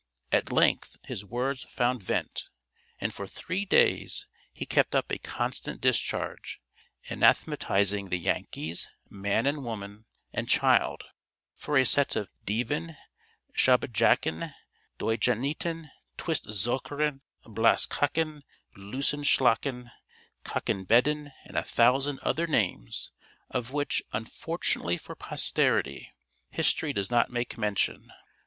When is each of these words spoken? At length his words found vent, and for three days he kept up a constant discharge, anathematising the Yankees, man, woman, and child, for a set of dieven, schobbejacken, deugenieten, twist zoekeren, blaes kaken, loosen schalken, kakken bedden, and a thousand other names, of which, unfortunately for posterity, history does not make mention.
At 0.31 0.51
length 0.51 0.97
his 1.05 1.23
words 1.23 1.61
found 1.65 2.01
vent, 2.01 2.49
and 2.99 3.13
for 3.13 3.27
three 3.27 3.65
days 3.65 4.25
he 4.51 4.65
kept 4.65 4.95
up 4.95 5.11
a 5.11 5.19
constant 5.19 5.79
discharge, 5.79 6.59
anathematising 7.11 8.09
the 8.09 8.17
Yankees, 8.17 8.89
man, 9.11 9.61
woman, 9.61 10.05
and 10.33 10.49
child, 10.49 11.03
for 11.55 11.77
a 11.77 11.85
set 11.85 12.15
of 12.15 12.29
dieven, 12.47 12.97
schobbejacken, 13.53 14.55
deugenieten, 14.97 15.91
twist 16.17 16.45
zoekeren, 16.47 17.21
blaes 17.43 17.85
kaken, 17.85 18.41
loosen 18.75 19.21
schalken, 19.23 19.91
kakken 20.43 20.83
bedden, 20.83 21.31
and 21.45 21.55
a 21.55 21.61
thousand 21.63 22.17
other 22.21 22.47
names, 22.47 23.11
of 23.51 23.69
which, 23.69 24.01
unfortunately 24.13 24.97
for 24.97 25.13
posterity, 25.13 26.09
history 26.49 26.91
does 26.91 27.11
not 27.11 27.29
make 27.29 27.55
mention. 27.55 28.11